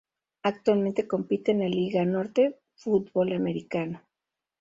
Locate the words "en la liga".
1.51-2.03